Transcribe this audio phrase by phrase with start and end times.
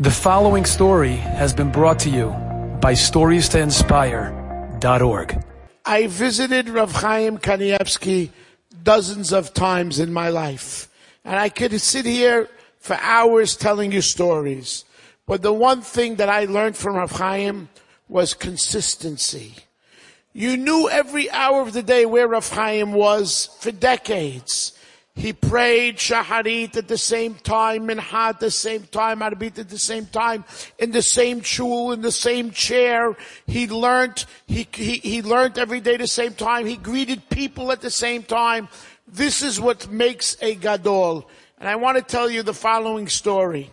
[0.00, 2.28] The following story has been brought to you
[2.80, 5.44] by StoriesToInspire.org.
[5.84, 8.30] I visited Rav Chaim Kanievsky
[8.84, 10.88] dozens of times in my life.
[11.24, 12.48] And I could sit here
[12.78, 14.84] for hours telling you stories.
[15.26, 17.68] But the one thing that I learned from Rav Chaim
[18.08, 19.56] was consistency.
[20.32, 24.77] You knew every hour of the day where Rav Chaim was for decades.
[25.18, 29.76] He prayed Shaharit at the same time, Minha at the same time, Arbit at the
[29.76, 30.44] same time,
[30.78, 33.16] in the same shul, in the same chair.
[33.44, 36.66] He learned, he, he, he learned every day the same time.
[36.66, 38.68] He greeted people at the same time.
[39.08, 41.28] This is what makes a gadol.
[41.58, 43.72] And I want to tell you the following story.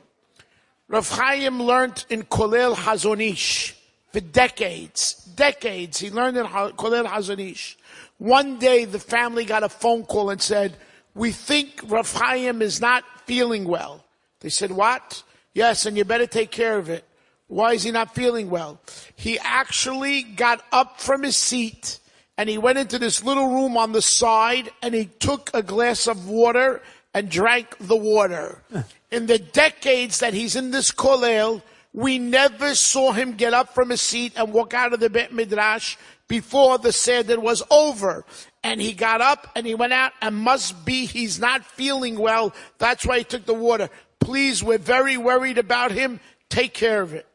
[0.87, 3.75] Rav Chaim learned in Kollel Chazon Ish
[4.11, 5.99] for decades, decades.
[5.99, 7.77] He learned in Kollel Chazon Ish.
[8.17, 10.75] One day the family got a phone call and said,
[11.15, 14.03] we think Rav Chaim is not feeling well.
[14.41, 15.23] They said, what?
[15.53, 17.05] Yes, and you better take care of it.
[17.47, 18.81] Why is he not feeling well?
[19.15, 21.99] He actually got up from his seat
[22.37, 26.07] and he went into this little room on the side and he took a glass
[26.07, 26.81] of water
[27.13, 28.61] and drank the water.
[29.09, 31.61] In the decades that he's in this kollel,
[31.93, 35.31] we never saw him get up from his seat and walk out of the Bet
[35.31, 35.95] Midrash
[36.27, 38.25] before the Seder was over.
[38.63, 42.53] And he got up and he went out and must be he's not feeling well.
[42.79, 43.89] That's why he took the water.
[44.19, 46.19] Please, we're very worried about him.
[46.49, 47.27] Take care of it.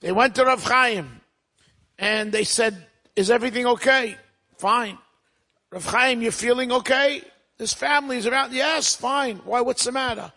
[0.00, 1.20] They went to Rav Chaim
[1.98, 4.16] and they said, is everything okay?
[4.58, 4.98] Fine.
[5.70, 7.22] Rav Chaim, you're feeling okay?
[7.58, 8.52] His family's around.
[8.52, 9.36] Yes, fine.
[9.44, 9.60] Why?
[9.60, 10.32] What's the matter?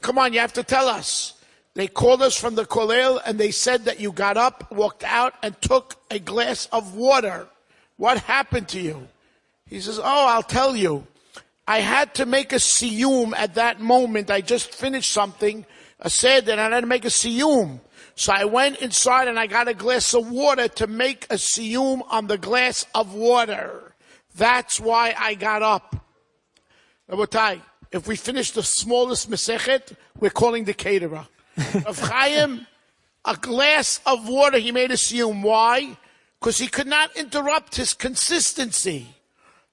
[0.00, 1.34] Come on, you have to tell us.
[1.74, 5.34] They called us from the kollel and they said that you got up, walked out,
[5.42, 7.48] and took a glass of water.
[7.96, 9.08] What happened to you?
[9.66, 11.06] He says, Oh, I'll tell you.
[11.66, 14.30] I had to make a siyum at that moment.
[14.30, 15.64] I just finished something,
[16.00, 17.80] I said that I had to make a siyum.
[18.14, 22.02] So I went inside and I got a glass of water to make a siyum
[22.08, 23.94] on the glass of water.
[24.36, 25.96] That's why I got up.
[27.10, 31.26] Rabotai, if we finish the smallest mesechet, we're calling the caterer
[31.84, 32.66] Rav Chaim,
[33.24, 35.42] a glass of water, he made a siyum.
[35.42, 35.96] Why?
[36.40, 39.08] Because he could not interrupt his consistency.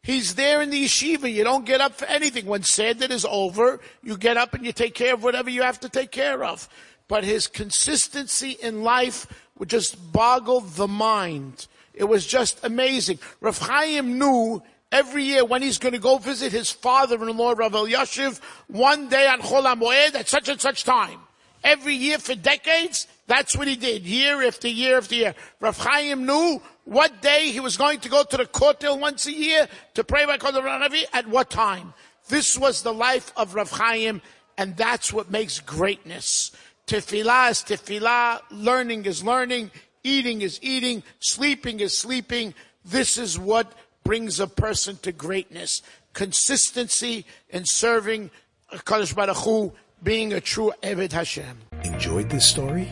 [0.04, 1.32] He's there in the yeshiva.
[1.32, 2.46] You don't get up for anything.
[2.46, 5.80] When Seder is over, you get up and you take care of whatever you have
[5.82, 6.68] to take care of.
[7.08, 9.28] But his consistency in life
[9.58, 11.68] would just boggle the mind.
[11.94, 13.20] It was just amazing.
[13.42, 18.40] Rav Chaim knew every year when he's going to go visit his father-in-law, Rav Elyashiv,
[18.68, 21.20] one day on Chol HaMoed at such and such time.
[21.64, 25.36] Every year for decades, that's what he did, year after year after year.
[25.60, 29.32] Rav Chaim knew what day he was going to go to the kotel once a
[29.32, 31.94] year to pray by Kotel HaMaaravi, at what time.
[32.30, 34.22] This was the life of Rav Chaim,
[34.58, 36.52] and that's what makes greatness.
[36.88, 39.72] Tefillah is tefillah, learning is learning,
[40.04, 42.54] eating is eating, sleeping is sleeping.
[42.84, 43.72] This is what
[44.04, 45.82] brings a person to greatness.
[46.14, 48.32] Consistency in serving
[48.74, 49.74] Kadosh Baruch Hu
[50.04, 51.58] being a true Eved Hashem.
[51.84, 52.88] Enjoyed this story?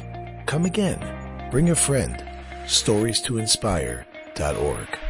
[0.45, 0.99] Come again.
[1.51, 2.23] Bring a friend.
[2.67, 5.08] Stories to inspire.org.